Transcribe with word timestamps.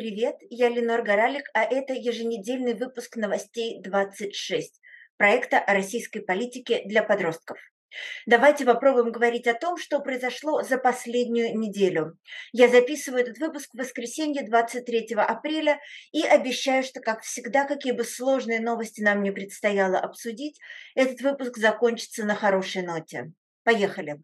Привет, 0.00 0.36
я 0.48 0.70
Ленор 0.70 1.02
Горалик, 1.02 1.50
а 1.52 1.62
это 1.62 1.92
еженедельный 1.92 2.72
выпуск 2.72 3.16
новостей 3.16 3.82
26 3.82 4.80
проекта 5.18 5.58
о 5.58 5.74
российской 5.74 6.20
политике 6.20 6.84
для 6.86 7.02
подростков. 7.02 7.58
Давайте 8.24 8.64
попробуем 8.64 9.12
говорить 9.12 9.46
о 9.46 9.52
том, 9.52 9.76
что 9.76 10.00
произошло 10.00 10.62
за 10.62 10.78
последнюю 10.78 11.54
неделю. 11.54 12.16
Я 12.52 12.68
записываю 12.68 13.24
этот 13.24 13.36
выпуск 13.36 13.74
в 13.74 13.78
воскресенье 13.78 14.42
23 14.42 15.08
апреля 15.16 15.78
и 16.12 16.22
обещаю, 16.22 16.82
что, 16.82 17.00
как 17.00 17.20
всегда, 17.20 17.66
какие 17.66 17.92
бы 17.92 18.04
сложные 18.04 18.60
новости 18.60 19.02
нам 19.02 19.22
не 19.22 19.32
предстояло 19.32 19.98
обсудить, 19.98 20.58
этот 20.94 21.20
выпуск 21.20 21.58
закончится 21.58 22.24
на 22.24 22.34
хорошей 22.34 22.80
ноте. 22.80 23.32
Поехали! 23.64 24.16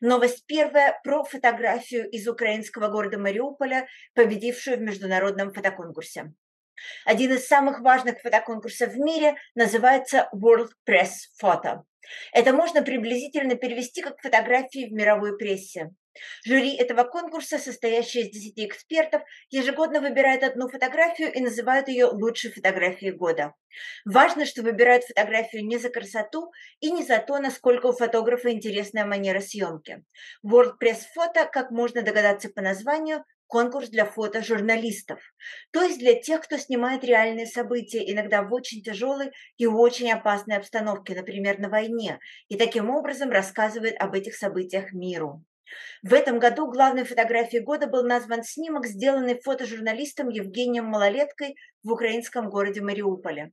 Новость 0.00 0.44
первая 0.46 0.98
про 1.02 1.24
фотографию 1.24 2.08
из 2.10 2.26
украинского 2.28 2.88
города 2.88 3.18
Мариуполя, 3.18 3.86
победившую 4.14 4.78
в 4.78 4.80
международном 4.80 5.52
фотоконкурсе. 5.52 6.32
Один 7.04 7.32
из 7.32 7.46
самых 7.46 7.80
важных 7.80 8.20
фотоконкурсов 8.20 8.92
в 8.92 8.98
мире 8.98 9.36
называется 9.54 10.28
World 10.34 10.70
Press 10.88 11.12
Photo. 11.42 11.82
Это 12.32 12.52
можно 12.52 12.82
приблизительно 12.82 13.54
перевести 13.54 14.02
как 14.02 14.20
фотографии 14.20 14.88
в 14.88 14.92
мировой 14.92 15.36
прессе. 15.36 15.90
Жюри 16.44 16.76
этого 16.76 17.04
конкурса, 17.04 17.58
состоящее 17.58 18.24
из 18.24 18.30
10 18.30 18.66
экспертов, 18.66 19.22
ежегодно 19.50 20.00
выбирает 20.00 20.42
одну 20.42 20.68
фотографию 20.68 21.32
и 21.32 21.40
называют 21.40 21.88
ее 21.88 22.06
лучшей 22.06 22.52
фотографией 22.52 23.12
года. 23.12 23.54
Важно, 24.04 24.46
что 24.46 24.62
выбирают 24.62 25.04
фотографию 25.04 25.64
не 25.64 25.78
за 25.78 25.90
красоту 25.90 26.52
и 26.80 26.90
не 26.90 27.02
за 27.02 27.18
то, 27.18 27.38
насколько 27.38 27.86
у 27.86 27.92
фотографа 27.92 28.50
интересная 28.50 29.04
манера 29.04 29.40
съемки. 29.40 30.04
World 30.46 30.74
Press 30.80 31.02
Photo, 31.16 31.48
как 31.50 31.70
можно 31.70 32.02
догадаться 32.02 32.48
по 32.48 32.62
названию, 32.62 33.24
конкурс 33.46 33.88
для 33.88 34.04
фотожурналистов, 34.04 35.20
то 35.70 35.82
есть 35.82 35.98
для 35.98 36.20
тех, 36.20 36.40
кто 36.40 36.56
снимает 36.56 37.04
реальные 37.04 37.46
события, 37.46 38.10
иногда 38.10 38.42
в 38.42 38.52
очень 38.52 38.82
тяжелой 38.82 39.30
и 39.58 39.66
очень 39.66 40.10
опасной 40.10 40.56
обстановке, 40.56 41.14
например, 41.14 41.58
на 41.58 41.68
войне, 41.68 42.18
и 42.48 42.56
таким 42.56 42.90
образом 42.90 43.30
рассказывает 43.30 43.94
об 44.00 44.14
этих 44.14 44.34
событиях 44.34 44.92
миру. 44.92 45.44
В 46.02 46.12
этом 46.12 46.38
году 46.38 46.66
главной 46.66 47.04
фотографией 47.04 47.62
года 47.62 47.86
был 47.86 48.04
назван 48.04 48.42
снимок, 48.42 48.86
сделанный 48.86 49.40
фотожурналистом 49.40 50.28
Евгением 50.28 50.86
Малолеткой 50.86 51.56
в 51.82 51.92
украинском 51.92 52.50
городе 52.50 52.80
Мариуполе. 52.80 53.52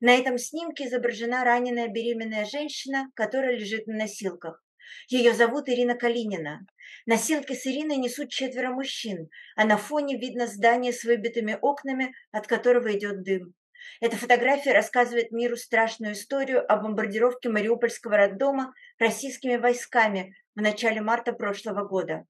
На 0.00 0.16
этом 0.16 0.38
снимке 0.38 0.86
изображена 0.86 1.44
раненая 1.44 1.88
беременная 1.88 2.44
женщина, 2.44 3.10
которая 3.14 3.56
лежит 3.56 3.86
на 3.86 3.96
носилках. 3.96 4.62
Ее 5.08 5.32
зовут 5.32 5.68
Ирина 5.68 5.94
Калинина. 5.94 6.66
Носилки 7.06 7.52
с 7.52 7.66
Ириной 7.66 7.96
несут 7.96 8.30
четверо 8.30 8.70
мужчин, 8.70 9.28
а 9.56 9.64
на 9.64 9.76
фоне 9.76 10.18
видно 10.18 10.46
здание 10.46 10.92
с 10.92 11.04
выбитыми 11.04 11.58
окнами, 11.60 12.14
от 12.32 12.46
которого 12.46 12.96
идет 12.96 13.22
дым. 13.22 13.54
Эта 14.00 14.16
фотография 14.16 14.72
рассказывает 14.72 15.30
миру 15.30 15.56
страшную 15.56 16.14
историю 16.14 16.70
о 16.70 16.76
бомбардировке 16.76 17.48
Мариупольского 17.48 18.16
роддома 18.16 18.74
российскими 18.98 19.56
войсками 19.56 20.34
в 20.54 20.60
начале 20.60 21.00
марта 21.00 21.32
прошлого 21.32 21.86
года. 21.86 22.24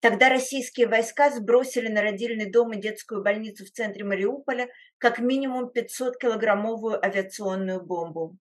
Тогда 0.00 0.28
российские 0.28 0.86
войска 0.86 1.30
сбросили 1.30 1.88
на 1.88 2.02
родильный 2.02 2.50
дом 2.50 2.72
и 2.72 2.80
детскую 2.80 3.22
больницу 3.22 3.64
в 3.64 3.70
центре 3.70 4.04
Мариуполя 4.04 4.68
как 4.98 5.18
минимум 5.18 5.70
500-килограммовую 5.74 7.04
авиационную 7.04 7.84
бомбу. 7.84 8.36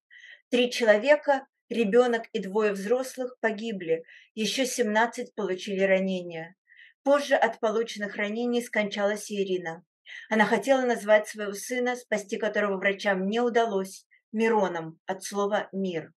Три 0.50 0.70
человека, 0.70 1.48
Ребенок 1.74 2.28
и 2.34 2.40
двое 2.40 2.74
взрослых 2.74 3.38
погибли, 3.40 4.04
еще 4.36 4.66
17 4.66 5.34
получили 5.34 5.82
ранения. 5.82 6.56
Позже 7.04 7.36
от 7.36 7.60
полученных 7.60 8.16
ранений 8.16 8.62
скончалась 8.62 9.32
Ирина. 9.32 9.84
Она 10.30 10.46
хотела 10.46 10.82
назвать 10.82 11.28
своего 11.28 11.54
сына, 11.54 11.96
спасти 11.96 12.38
которого 12.38 12.78
врачам 12.78 13.28
не 13.28 13.40
удалось, 13.40 14.06
Мироном, 14.32 15.00
от 15.06 15.24
слова 15.24 15.70
«мир». 15.72 16.12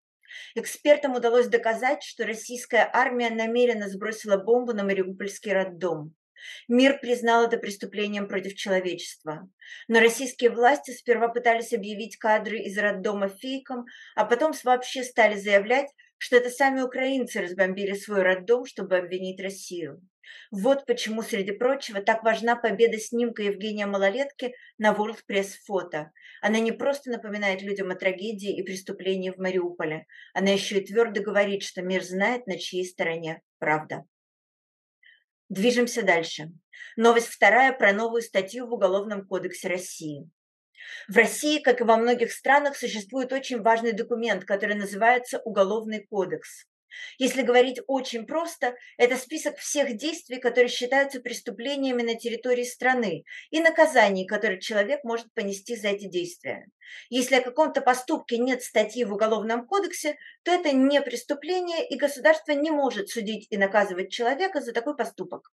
Экспертам 0.55 1.15
удалось 1.15 1.48
доказать, 1.48 2.03
что 2.03 2.26
российская 2.26 2.88
армия 2.93 3.31
намеренно 3.31 3.88
сбросила 3.88 4.37
бомбу 4.37 4.72
на 4.72 4.84
Мариупольский 4.84 5.53
роддом. 5.53 6.15
Мир 6.69 6.98
признал 7.00 7.47
это 7.47 7.59
преступлением 7.59 8.28
против 8.28 8.54
человечества. 8.54 9.48
Но 9.88 10.00
российские 10.00 10.50
власти 10.50 10.91
сперва 10.91 11.28
пытались 11.28 11.72
объявить 11.72 12.16
кадры 12.16 12.59
из 12.59 12.76
роддома 12.78 13.28
фейком, 13.28 13.87
а 14.15 14.25
потом 14.25 14.53
вообще 14.65 15.03
стали 15.03 15.37
заявлять, 15.37 15.88
что 16.19 16.37
это 16.37 16.50
сами 16.50 16.81
украинцы 16.81 17.41
разбомбили 17.41 17.94
свой 17.94 18.22
роддом, 18.22 18.65
чтобы 18.65 18.97
обвинить 18.97 19.41
Россию. 19.41 20.00
Вот 20.50 20.87
почему, 20.87 21.22
среди 21.22 21.53
прочего, 21.53 22.00
так 22.00 22.22
важна 22.25 22.56
победа 22.56 22.99
снимка 22.99 23.43
Евгения 23.43 23.87
Малолетки 23.87 24.55
на 24.78 24.93
World 24.93 25.19
Press 25.31 25.53
Photo. 25.69 26.06
Она 26.41 26.59
не 26.59 26.72
просто 26.72 27.10
напоминает 27.10 27.62
людям 27.62 27.91
о 27.91 27.97
трагедии 27.97 28.56
и 28.56 28.62
преступлении 28.62 29.31
в 29.31 29.38
Мариуполе, 29.38 30.06
она 30.34 30.50
еще 30.50 30.78
и 30.78 30.84
твердо 30.84 31.22
говорит, 31.22 31.62
что 31.62 31.82
мир 31.82 32.03
знает, 32.03 32.47
на 32.47 32.59
чьей 32.59 32.84
стороне 32.84 33.43
правда. 33.59 34.05
Движемся 35.49 36.03
дальше. 36.03 36.50
Новость 36.97 37.28
вторая 37.28 37.72
про 37.72 37.93
новую 37.93 38.22
статью 38.22 38.66
в 38.66 38.72
Уголовном 38.72 39.26
кодексе 39.26 39.69
России. 39.69 40.28
В 41.08 41.16
России, 41.16 41.58
как 41.58 41.80
и 41.80 41.84
во 41.84 41.97
многих 41.97 42.32
странах, 42.32 42.76
существует 42.76 43.32
очень 43.32 43.62
важный 43.62 43.92
документ, 43.92 44.44
который 44.44 44.74
называется 44.74 45.41
Уголовный 45.44 46.06
кодекс. 46.06 46.66
Если 47.19 47.42
говорить 47.42 47.80
очень 47.86 48.26
просто, 48.26 48.76
это 48.96 49.16
список 49.16 49.58
всех 49.58 49.96
действий, 49.96 50.38
которые 50.38 50.69
считаются 50.69 51.20
преступлениями 51.20 52.02
на 52.02 52.14
территории 52.14 52.64
страны 52.64 53.25
и 53.50 53.60
наказаний, 53.60 54.26
которые 54.26 54.60
человек 54.60 55.04
может 55.04 55.32
понести 55.34 55.76
за 55.76 55.88
эти 55.88 56.06
действия. 56.06 56.66
Если 57.10 57.36
о 57.36 57.42
каком-то 57.42 57.80
поступке 57.80 58.38
нет 58.38 58.62
статьи 58.62 59.04
в 59.04 59.12
Уголовном 59.12 59.66
кодексе, 59.66 60.16
то 60.42 60.52
это 60.52 60.72
не 60.72 61.00
преступление, 61.00 61.86
и 61.86 61.96
государство 61.96 62.52
не 62.52 62.70
может 62.70 63.08
судить 63.08 63.46
и 63.50 63.56
наказывать 63.56 64.10
человека 64.10 64.60
за 64.60 64.72
такой 64.72 64.96
поступок. 64.96 65.50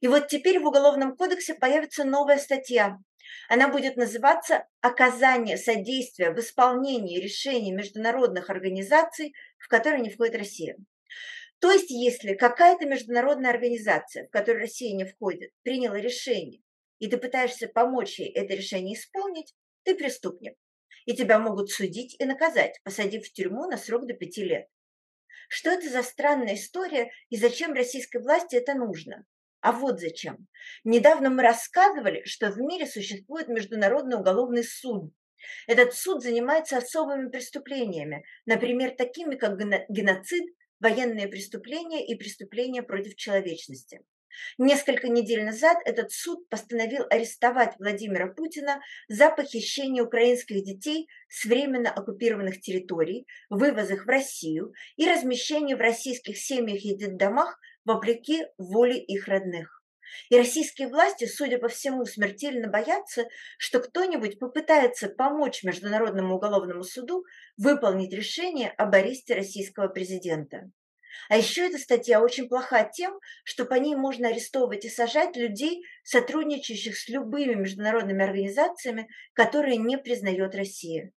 И 0.00 0.08
вот 0.08 0.28
теперь 0.28 0.58
в 0.58 0.66
Уголовном 0.66 1.16
кодексе 1.16 1.54
появится 1.54 2.04
новая 2.04 2.38
статья. 2.38 2.98
Она 3.48 3.68
будет 3.68 3.96
называться 3.96 4.66
«Оказание 4.80 5.56
содействия 5.56 6.32
в 6.32 6.38
исполнении 6.38 7.20
решений 7.20 7.72
международных 7.72 8.50
организаций 8.50 9.34
в 9.62 9.68
которой 9.68 10.00
не 10.00 10.10
входит 10.10 10.36
Россия. 10.36 10.76
То 11.60 11.70
есть, 11.70 11.90
если 11.90 12.34
какая-то 12.34 12.84
международная 12.86 13.50
организация, 13.50 14.26
в 14.26 14.30
которой 14.30 14.58
Россия 14.58 14.94
не 14.94 15.04
входит, 15.04 15.52
приняла 15.62 15.98
решение, 16.00 16.60
и 16.98 17.08
ты 17.08 17.16
пытаешься 17.16 17.68
помочь 17.68 18.18
ей 18.18 18.30
это 18.32 18.54
решение 18.54 18.96
исполнить, 18.96 19.54
ты 19.84 19.94
преступник. 19.94 20.56
И 21.04 21.14
тебя 21.14 21.38
могут 21.38 21.70
судить 21.70 22.16
и 22.18 22.24
наказать, 22.24 22.80
посадив 22.82 23.26
в 23.26 23.32
тюрьму 23.32 23.68
на 23.68 23.76
срок 23.76 24.06
до 24.06 24.14
пяти 24.14 24.44
лет. 24.44 24.66
Что 25.48 25.70
это 25.70 25.88
за 25.88 26.02
странная 26.02 26.54
история 26.54 27.12
и 27.28 27.36
зачем 27.36 27.72
российской 27.72 28.20
власти 28.20 28.56
это 28.56 28.74
нужно? 28.74 29.24
А 29.62 29.72
вот 29.72 30.00
зачем. 30.00 30.46
Недавно 30.84 31.30
мы 31.30 31.42
рассказывали, 31.42 32.22
что 32.24 32.50
в 32.50 32.58
мире 32.58 32.86
существует 32.86 33.48
Международный 33.48 34.16
уголовный 34.16 34.64
суд, 34.64 35.12
этот 35.66 35.94
суд 35.94 36.22
занимается 36.22 36.76
особыми 36.76 37.28
преступлениями, 37.28 38.24
например, 38.46 38.94
такими 38.96 39.36
как 39.36 39.58
геноцид, 39.88 40.44
военные 40.80 41.28
преступления 41.28 42.06
и 42.06 42.16
преступления 42.16 42.82
против 42.82 43.16
человечности. 43.16 44.00
Несколько 44.56 45.08
недель 45.08 45.44
назад 45.44 45.78
этот 45.84 46.10
суд 46.10 46.48
постановил 46.48 47.04
арестовать 47.10 47.74
Владимира 47.78 48.32
Путина 48.32 48.80
за 49.06 49.30
похищение 49.30 50.02
украинских 50.02 50.64
детей 50.64 51.06
с 51.28 51.44
временно 51.44 51.90
оккупированных 51.90 52.60
территорий, 52.60 53.26
вывоз 53.50 53.90
их 53.90 54.06
в 54.06 54.08
Россию 54.08 54.72
и 54.96 55.06
размещение 55.06 55.76
в 55.76 55.80
российских 55.80 56.38
семьях 56.38 56.82
и 56.82 56.96
детдомах 56.96 57.58
вопреки 57.84 58.46
воле 58.58 58.98
их 58.98 59.28
родных. 59.28 59.82
И 60.28 60.36
российские 60.36 60.88
власти, 60.88 61.24
судя 61.24 61.58
по 61.58 61.68
всему, 61.68 62.04
смертельно 62.04 62.68
боятся, 62.68 63.26
что 63.58 63.80
кто-нибудь 63.80 64.38
попытается 64.38 65.08
помочь 65.08 65.62
Международному 65.62 66.36
уголовному 66.36 66.82
суду 66.82 67.24
выполнить 67.56 68.12
решение 68.12 68.70
об 68.70 68.94
аресте 68.94 69.34
российского 69.34 69.88
президента. 69.88 70.70
А 71.28 71.36
еще 71.36 71.66
эта 71.66 71.78
статья 71.78 72.22
очень 72.22 72.48
плоха 72.48 72.84
тем, 72.84 73.18
что 73.44 73.64
по 73.64 73.74
ней 73.74 73.94
можно 73.94 74.28
арестовывать 74.28 74.84
и 74.84 74.90
сажать 74.90 75.36
людей, 75.36 75.82
сотрудничающих 76.04 76.96
с 76.96 77.08
любыми 77.08 77.54
международными 77.54 78.24
организациями, 78.24 79.08
которые 79.34 79.76
не 79.76 79.98
признает 79.98 80.54
Россия. 80.54 81.12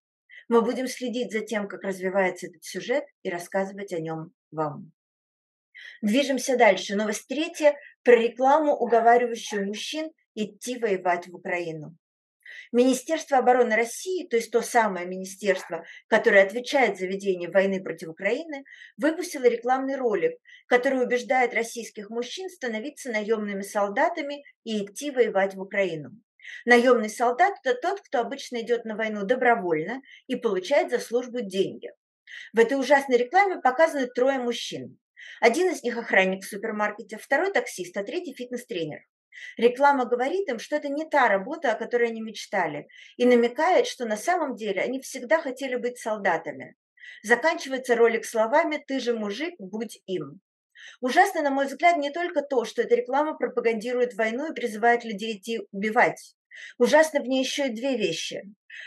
Мы 0.47 0.61
будем 0.61 0.87
следить 0.87 1.31
за 1.31 1.39
тем, 1.41 1.67
как 1.67 1.83
развивается 1.83 2.47
этот 2.47 2.63
сюжет 2.63 3.05
и 3.23 3.29
рассказывать 3.29 3.93
о 3.93 3.99
нем 3.99 4.31
вам. 4.51 4.91
Движемся 6.01 6.57
дальше. 6.57 6.95
Новость 6.95 7.27
третья 7.27 7.75
про 8.03 8.15
рекламу, 8.15 8.73
уговаривающую 8.73 9.65
мужчин 9.65 10.11
идти 10.35 10.77
воевать 10.77 11.27
в 11.27 11.35
Украину. 11.35 11.97
Министерство 12.71 13.37
обороны 13.37 13.75
России, 13.75 14.27
то 14.27 14.35
есть 14.35 14.51
то 14.51 14.61
самое 14.61 15.05
министерство, 15.07 15.83
которое 16.07 16.43
отвечает 16.43 16.97
за 16.97 17.07
ведение 17.07 17.49
войны 17.49 17.81
против 17.81 18.09
Украины, 18.09 18.63
выпустило 18.97 19.45
рекламный 19.45 19.95
ролик, 19.95 20.33
который 20.67 21.03
убеждает 21.03 21.53
российских 21.53 22.09
мужчин 22.09 22.49
становиться 22.49 23.11
наемными 23.11 23.61
солдатами 23.61 24.43
и 24.63 24.83
идти 24.83 25.11
воевать 25.11 25.55
в 25.55 25.61
Украину. 25.61 26.11
Наемный 26.65 27.09
солдат– 27.09 27.55
это 27.63 27.79
тот, 27.79 28.01
кто 28.01 28.19
обычно 28.19 28.61
идет 28.61 28.85
на 28.85 28.95
войну 28.95 29.25
добровольно 29.25 30.01
и 30.27 30.35
получает 30.35 30.91
за 30.91 30.99
службу 30.99 31.41
деньги. 31.41 31.91
В 32.53 32.59
этой 32.59 32.79
ужасной 32.79 33.17
рекламе 33.17 33.59
показаны 33.61 34.07
трое 34.07 34.39
мужчин. 34.39 34.99
Один 35.39 35.71
из 35.71 35.83
них 35.83 35.97
охранник 35.97 36.43
в 36.43 36.47
супермаркете, 36.47 37.17
второй 37.17 37.51
таксист, 37.51 37.95
а 37.97 38.03
третий 38.03 38.33
фитнес-тренер. 38.33 39.05
Реклама 39.57 40.05
говорит 40.05 40.47
им, 40.49 40.59
что 40.59 40.77
это 40.77 40.87
не 40.89 41.05
та 41.05 41.27
работа, 41.27 41.71
о 41.71 41.75
которой 41.75 42.09
они 42.09 42.21
мечтали, 42.21 42.87
и 43.17 43.25
намекает, 43.25 43.87
что 43.87 44.05
на 44.05 44.17
самом 44.17 44.55
деле 44.55 44.81
они 44.81 45.01
всегда 45.01 45.41
хотели 45.41 45.75
быть 45.75 45.97
солдатами. 45.97 46.75
Заканчивается 47.23 47.95
ролик 47.95 48.25
словами 48.25 48.83
«Ты 48.85 48.99
же 48.99 49.13
мужик, 49.13 49.53
будь 49.59 50.01
им». 50.05 50.41
Ужасно, 51.01 51.41
на 51.41 51.51
мой 51.51 51.67
взгляд, 51.67 51.97
не 51.97 52.11
только 52.11 52.41
то, 52.41 52.65
что 52.65 52.81
эта 52.81 52.95
реклама 52.95 53.37
пропагандирует 53.37 54.13
войну 54.13 54.51
и 54.51 54.55
призывает 54.55 55.03
людей 55.03 55.37
идти 55.37 55.61
убивать. 55.71 56.35
Ужасно 56.77 57.21
в 57.21 57.27
ней 57.27 57.43
еще 57.43 57.67
и 57.67 57.73
две 57.73 57.97
вещи. 57.97 58.41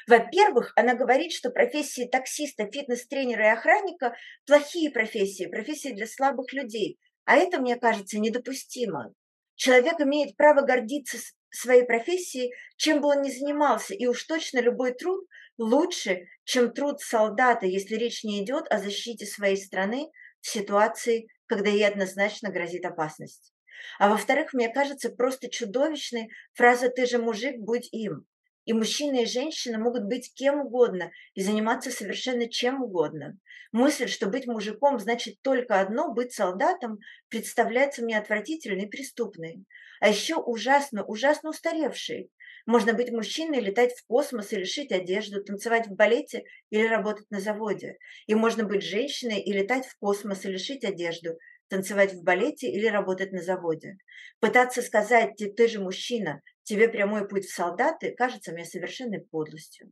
Во-первых, 0.06 0.72
она 0.76 0.94
говорит, 0.94 1.32
что 1.32 1.50
профессии 1.50 2.08
таксиста, 2.10 2.64
фитнес-тренера 2.70 3.46
и 3.46 3.52
охранника– 3.52 4.14
плохие 4.46 4.90
профессии, 4.90 5.46
профессии 5.46 5.94
для 5.94 6.06
слабых 6.06 6.52
людей. 6.52 6.98
А 7.24 7.36
это, 7.36 7.60
мне 7.60 7.76
кажется, 7.76 8.18
недопустимо. 8.18 9.12
Человек 9.54 10.00
имеет 10.00 10.36
право 10.36 10.62
гордиться 10.62 11.18
своей 11.50 11.84
профессией, 11.84 12.52
чем 12.76 13.00
бы 13.00 13.08
он 13.08 13.22
ни 13.22 13.30
занимался, 13.30 13.94
и 13.94 14.06
уж 14.06 14.22
точно 14.24 14.60
любой 14.60 14.92
труд 14.92 15.26
лучше, 15.58 16.28
чем 16.44 16.72
труд 16.72 17.00
солдата, 17.00 17.66
если 17.66 17.96
речь 17.96 18.24
не 18.24 18.44
идет 18.44 18.66
о 18.70 18.78
защите 18.78 19.26
своей 19.26 19.56
страны 19.56 20.10
в 20.40 20.48
ситуации, 20.48 21.28
когда 21.46 21.70
ей 21.70 21.86
однозначно 21.86 22.50
грозит 22.50 22.84
опасность. 22.84 23.52
А 23.98 24.08
во-вторых, 24.08 24.52
мне 24.52 24.68
кажется 24.68 25.10
просто 25.10 25.48
чудовищной 25.50 26.30
фраза 26.54 26.88
«ты 26.88 27.06
же 27.06 27.18
мужик, 27.18 27.56
будь 27.58 27.88
им». 27.92 28.26
И 28.68 28.74
мужчина 28.74 29.22
и 29.22 29.26
женщина 29.26 29.78
могут 29.78 30.04
быть 30.04 30.34
кем 30.34 30.60
угодно 30.60 31.10
и 31.32 31.40
заниматься 31.40 31.90
совершенно 31.90 32.50
чем 32.50 32.82
угодно. 32.82 33.38
Мысль, 33.72 34.08
что 34.08 34.26
быть 34.26 34.46
мужиком 34.46 34.98
значит 34.98 35.40
только 35.40 35.80
одно– 35.80 36.12
быть 36.14 36.34
солдатом, 36.34 36.98
представляется 37.30 38.02
мне 38.02 38.18
отвратительной 38.18 38.84
и 38.84 38.88
преступной. 38.88 39.64
А 40.00 40.08
еще 40.10 40.36
ужасно, 40.36 41.02
ужасно 41.02 41.48
устаревшей. 41.48 42.30
Можно 42.66 42.92
быть 42.92 43.10
мужчиной, 43.10 43.60
летать 43.60 43.94
в 43.94 44.06
космос 44.06 44.52
или 44.52 44.64
шить 44.64 44.92
одежду, 44.92 45.42
танцевать 45.42 45.86
в 45.86 45.94
балете 45.94 46.44
или 46.68 46.86
работать 46.86 47.30
на 47.30 47.40
заводе. 47.40 47.96
И 48.26 48.34
можно 48.34 48.64
быть 48.64 48.82
женщиной 48.82 49.40
и 49.40 49.50
летать 49.50 49.86
в 49.86 49.96
космос 49.98 50.44
или 50.44 50.58
шить 50.58 50.84
одежду, 50.84 51.38
танцевать 51.68 52.12
в 52.12 52.22
балете 52.22 52.68
или 52.70 52.86
работать 52.86 53.32
на 53.32 53.42
заводе. 53.42 53.96
Пытаться 54.40 54.82
сказать 54.82 55.36
«ты, 55.36 55.52
ты 55.52 55.68
же 55.68 55.80
мужчина, 55.80 56.42
тебе 56.62 56.88
прямой 56.88 57.28
путь 57.28 57.44
в 57.44 57.54
солдаты» 57.54 58.14
кажется 58.16 58.52
мне 58.52 58.64
совершенной 58.64 59.20
подлостью. 59.20 59.88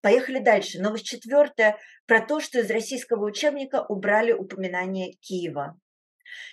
Поехали 0.00 0.38
дальше. 0.38 0.80
Новость 0.80 1.06
четвертая 1.06 1.78
про 2.06 2.20
то, 2.20 2.40
что 2.40 2.60
из 2.60 2.70
российского 2.70 3.24
учебника 3.24 3.84
убрали 3.88 4.32
упоминание 4.32 5.14
Киева. 5.14 5.80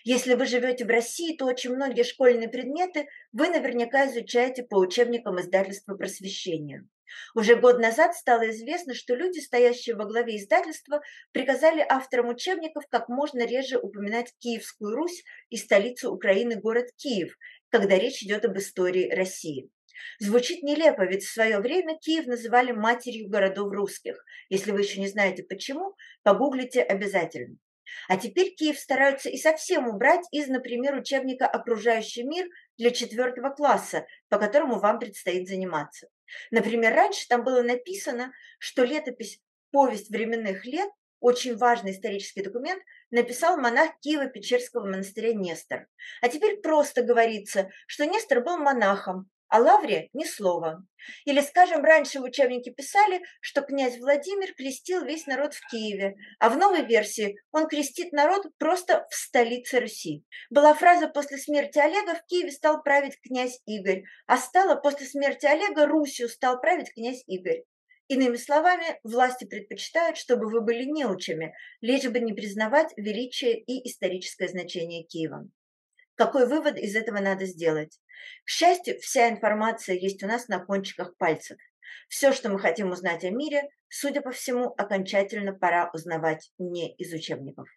Если 0.03 0.33
вы 0.35 0.45
живете 0.45 0.85
в 0.85 0.89
России, 0.89 1.35
то 1.35 1.45
очень 1.45 1.73
многие 1.75 2.03
школьные 2.03 2.49
предметы 2.49 3.07
вы 3.31 3.49
наверняка 3.49 4.07
изучаете 4.07 4.63
по 4.63 4.75
учебникам 4.75 5.39
издательства 5.39 5.95
просвещения. 5.95 6.87
Уже 7.35 7.55
год 7.55 7.79
назад 7.79 8.15
стало 8.15 8.49
известно, 8.49 8.93
что 8.93 9.15
люди, 9.15 9.39
стоящие 9.39 9.95
во 9.95 10.05
главе 10.05 10.37
издательства, 10.37 11.01
приказали 11.31 11.85
авторам 11.87 12.29
учебников 12.29 12.85
как 12.89 13.09
можно 13.09 13.45
реже 13.45 13.77
упоминать 13.77 14.33
Киевскую 14.39 14.95
Русь 14.95 15.23
и 15.49 15.57
столицу 15.57 16.11
Украины 16.11 16.55
город 16.55 16.87
Киев, 16.95 17.35
когда 17.69 17.97
речь 17.97 18.23
идет 18.23 18.45
об 18.45 18.57
истории 18.57 19.11
России. 19.11 19.69
Звучит 20.19 20.63
нелепо, 20.63 21.05
ведь 21.05 21.23
в 21.23 21.31
свое 21.31 21.59
время 21.59 21.97
Киев 21.97 22.25
называли 22.25 22.71
матерью 22.71 23.29
городов 23.29 23.71
русских. 23.71 24.23
Если 24.49 24.71
вы 24.71 24.81
еще 24.81 24.99
не 24.99 25.07
знаете 25.07 25.43
почему, 25.43 25.95
погуглите 26.23 26.81
обязательно. 26.81 27.57
А 28.07 28.17
теперь 28.17 28.55
Киев 28.55 28.79
стараются 28.79 29.29
и 29.29 29.37
совсем 29.37 29.87
убрать 29.87 30.25
из, 30.31 30.47
например, 30.47 30.95
учебника 30.95 31.47
«Окружающий 31.47 32.23
мир» 32.23 32.47
для 32.77 32.91
четвертого 32.91 33.49
класса, 33.49 34.05
по 34.29 34.37
которому 34.37 34.79
вам 34.79 34.99
предстоит 34.99 35.47
заниматься. 35.47 36.07
Например, 36.51 36.93
раньше 36.93 37.27
там 37.27 37.43
было 37.43 37.61
написано, 37.61 38.31
что 38.59 38.83
летопись 38.83 39.39
«Повесть 39.71 40.09
временных 40.09 40.65
лет» 40.65 40.89
очень 41.23 41.55
важный 41.55 41.91
исторический 41.91 42.43
документ, 42.43 42.83
написал 43.09 43.55
монах 43.55 43.91
Киева-Печерского 44.01 44.81
монастыря 44.81 45.33
Нестор. 45.33 45.87
А 46.21 46.27
теперь 46.27 46.57
просто 46.57 47.01
говорится, 47.01 47.69
что 47.87 48.05
Нестор 48.05 48.43
был 48.43 48.57
монахом, 48.57 49.29
о 49.53 49.59
Лавре 49.59 50.09
ни 50.13 50.25
слова. 50.25 50.83
Или, 51.25 51.39
скажем, 51.39 51.83
раньше 51.83 52.19
в 52.19 52.23
учебнике 52.23 52.71
писали, 52.71 53.21
что 53.39 53.61
князь 53.61 53.99
Владимир 53.99 54.51
крестил 54.55 55.05
весь 55.05 55.27
народ 55.27 55.53
в 55.53 55.61
Киеве, 55.69 56.15
а 56.39 56.49
в 56.49 56.57
новой 56.57 56.83
версии 56.83 57.37
он 57.51 57.67
крестит 57.67 58.13
народ 58.13 58.47
просто 58.57 59.05
в 59.11 59.15
столице 59.15 59.79
Руси. 59.79 60.25
Была 60.49 60.73
фраза 60.73 61.07
«после 61.07 61.37
смерти 61.37 61.77
Олега 61.77 62.15
в 62.15 62.25
Киеве 62.25 62.49
стал 62.49 62.81
править 62.81 63.21
князь 63.21 63.61
Игорь», 63.67 64.05
а 64.25 64.37
стало 64.37 64.75
«после 64.75 65.05
смерти 65.05 65.45
Олега 65.45 65.85
Русью 65.85 66.29
стал 66.29 66.59
править 66.59 66.91
князь 66.91 67.23
Игорь». 67.27 67.61
Иными 68.07 68.37
словами, 68.37 68.99
власти 69.03 69.45
предпочитают, 69.45 70.17
чтобы 70.17 70.49
вы 70.49 70.61
были 70.61 70.83
неучами, 70.85 71.53
лишь 71.79 72.09
бы 72.09 72.19
не 72.19 72.33
признавать 72.33 72.91
величие 72.97 73.59
и 73.59 73.87
историческое 73.87 74.47
значение 74.47 75.03
Киева. 75.03 75.47
Какой 76.23 76.47
вывод 76.47 76.77
из 76.77 76.95
этого 76.95 77.19
надо 77.19 77.45
сделать? 77.45 77.99
К 78.45 78.49
счастью, 78.49 78.97
вся 79.01 79.27
информация 79.27 79.97
есть 79.97 80.23
у 80.23 80.25
нас 80.25 80.47
на 80.47 80.63
кончиках 80.63 81.17
пальцев. 81.17 81.57
Все, 82.07 82.31
что 82.31 82.47
мы 82.47 82.59
хотим 82.59 82.91
узнать 82.91 83.25
о 83.25 83.29
мире, 83.29 83.63
судя 83.89 84.21
по 84.21 84.31
всему, 84.31 84.73
окончательно 84.77 85.51
пора 85.51 85.91
узнавать 85.93 86.49
не 86.57 86.95
из 86.95 87.11
учебников. 87.11 87.67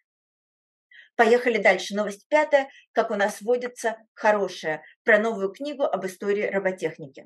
Поехали 1.17 1.57
дальше. 1.57 1.93
Новость 1.93 2.25
пятая, 2.29 2.69
как 2.93 3.11
у 3.11 3.15
нас 3.15 3.41
водится, 3.41 3.97
хорошая, 4.13 4.81
про 5.03 5.19
новую 5.19 5.51
книгу 5.51 5.83
об 5.83 6.05
истории 6.05 6.43
роботехники. 6.43 7.25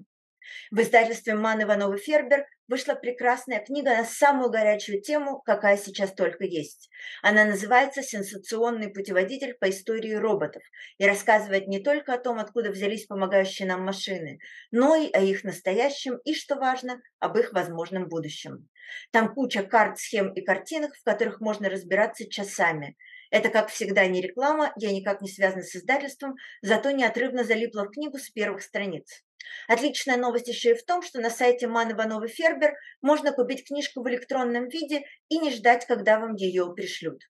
В 0.72 0.80
издательстве 0.82 1.36
Ман 1.36 1.62
Иванова 1.64 1.98
Фербер 1.98 2.46
вышла 2.68 2.96
прекрасная 2.96 3.60
книга 3.60 3.96
на 3.96 4.06
самую 4.06 4.50
горячую 4.50 5.02
тему, 5.02 5.42
какая 5.46 5.78
сейчас 5.78 6.14
только 6.14 6.46
есть. 6.46 6.90
Она 7.22 7.46
называется 7.46 8.02
«Сенсационный 8.02 8.90
путеводитель 8.90 9.56
по 9.56 9.70
истории 9.70 10.14
роботов» 10.14 10.64
и 10.98 11.06
рассказывает 11.06 11.68
не 11.68 11.80
только 11.80 12.14
о 12.14 12.20
том, 12.20 12.40
откуда 12.40 12.72
взялись 12.72 13.06
помогающие 13.06 13.68
нам 13.68 13.84
машины, 13.84 14.40
но 14.72 14.96
и 14.96 15.12
о 15.12 15.20
их 15.20 15.44
настоящем 15.44 16.18
и, 16.24 16.34
что 16.34 16.56
важно, 16.56 17.02
об 17.20 17.38
их 17.38 17.54
возможном 17.54 18.08
будущем. 18.08 18.70
Там 19.12 19.34
куча 19.34 19.64
карт, 19.64 20.00
схем 20.00 20.34
и 20.34 20.42
картинок, 20.42 20.96
в 20.96 21.04
которых 21.04 21.42
можно 21.42 21.70
разбираться 21.70 22.30
часами– 22.30 22.96
это, 23.32 23.48
как 23.48 23.70
всегда, 23.70 24.06
не 24.08 24.22
реклама, 24.22 24.74
я 24.76 24.92
никак 24.92 25.22
не 25.22 25.30
связана 25.30 25.64
с 25.64 25.74
издательством, 25.74 26.36
зато 26.62 26.92
неотрывно 26.92 27.46
залипла 27.46 27.86
в 27.86 27.92
книгу 27.92 28.18
с 28.18 28.30
первых 28.30 28.62
страниц. 28.62 29.24
Отличная 29.68 30.18
новость 30.18 30.48
еще 30.48 30.72
и 30.72 30.78
в 30.78 30.84
том, 30.84 31.02
что 31.02 31.20
на 31.20 31.30
сайте 31.30 31.68
Ман 31.68 31.92
Иванова 31.92 32.28
Фербер 32.28 32.76
можно 33.02 33.32
купить 33.32 33.68
книжку 33.68 34.02
в 34.02 34.10
электронном 34.10 34.68
виде 34.68 35.04
и 35.30 35.38
не 35.38 35.52
ждать, 35.52 35.86
когда 35.86 36.20
вам 36.20 36.36
ее 36.36 36.74
пришлют. 36.76 37.22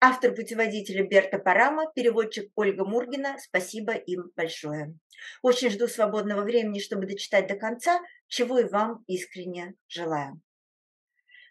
Автор 0.00 0.34
путеводителя 0.34 1.06
Берта 1.06 1.38
Парама, 1.38 1.90
переводчик 1.94 2.50
Ольга 2.56 2.84
Мургина, 2.84 3.36
спасибо 3.38 3.92
им 3.92 4.30
большое. 4.34 4.94
Очень 5.42 5.70
жду 5.70 5.86
свободного 5.86 6.42
времени, 6.42 6.80
чтобы 6.80 7.06
дочитать 7.06 7.46
до 7.46 7.54
конца, 7.54 8.00
чего 8.26 8.58
и 8.58 8.64
вам 8.64 9.04
искренне 9.06 9.74
желаю. 9.88 10.40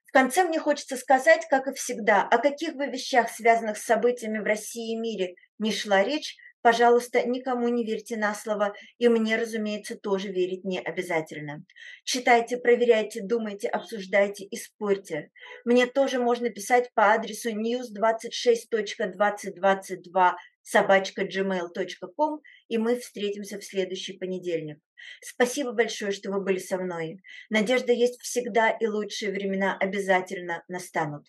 В 0.06 0.12
конце 0.12 0.44
мне 0.44 0.60
хочется 0.60 0.98
сказать, 0.98 1.46
как 1.50 1.68
и 1.68 1.74
всегда, 1.74 2.24
о 2.24 2.40
каких 2.40 2.76
бы 2.76 2.88
вещах, 2.88 3.30
связанных 3.30 3.78
с 3.78 3.86
событиями 3.86 4.40
в 4.40 4.44
России 4.44 4.94
и 4.94 5.00
мире, 5.00 5.36
не 5.60 5.72
шла 5.72 6.04
речь, 6.04 6.36
Пожалуйста, 6.62 7.26
никому 7.26 7.70
не 7.70 7.86
верьте 7.86 8.18
на 8.18 8.34
слово, 8.34 8.74
и 8.98 9.08
мне, 9.08 9.38
разумеется, 9.38 9.98
тоже 9.98 10.28
верить 10.28 10.66
не 10.66 10.80
обязательно. 10.80 11.64
Читайте, 12.04 12.58
проверяйте, 12.58 13.22
думайте, 13.24 13.70
обсуждайте 13.70 14.44
и 14.44 14.58
спорьте. 14.58 15.32
Мне 15.64 15.86
тоже 15.86 16.20
можно 16.20 16.50
писать 16.50 16.90
по 16.94 17.14
адресу 17.14 17.52
news26.2022 17.52 20.34
собачка 20.70 21.24
gmail.com, 21.24 22.42
и 22.68 22.78
мы 22.78 23.00
встретимся 23.00 23.58
в 23.58 23.64
следующий 23.64 24.14
понедельник. 24.14 24.80
Спасибо 25.22 25.72
большое, 25.72 26.12
что 26.12 26.32
вы 26.32 26.42
были 26.44 26.60
со 26.60 26.78
мной. 26.78 27.22
Надежда 27.50 27.92
есть 27.92 28.22
всегда, 28.22 28.70
и 28.70 28.86
лучшие 28.86 29.32
времена 29.32 29.76
обязательно 29.80 30.64
настанут. 30.68 31.26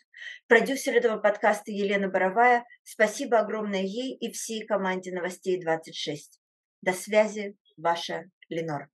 Продюсер 0.47 0.97
этого 0.97 1.19
подкаста 1.19 1.71
Елена 1.71 2.09
Боровая. 2.09 2.65
Спасибо 2.83 3.39
огромное 3.39 3.83
ей 3.83 4.15
и 4.17 4.31
всей 4.31 4.67
команде 4.67 5.13
новостей 5.13 5.61
26. 5.61 6.41
До 6.83 6.93
связи, 6.93 7.57
ваша 7.77 8.25
Ленор. 8.49 8.91